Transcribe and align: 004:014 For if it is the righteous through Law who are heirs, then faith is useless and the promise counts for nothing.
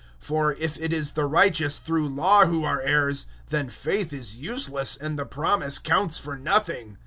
004:014 0.19 0.25
For 0.27 0.53
if 0.53 0.79
it 0.79 0.91
is 0.93 1.11
the 1.11 1.25
righteous 1.27 1.77
through 1.77 2.07
Law 2.09 2.45
who 2.47 2.63
are 2.63 2.81
heirs, 2.81 3.27
then 3.51 3.69
faith 3.69 4.11
is 4.11 4.35
useless 4.35 4.97
and 4.97 5.19
the 5.19 5.25
promise 5.27 5.77
counts 5.77 6.17
for 6.17 6.35
nothing. 6.35 6.97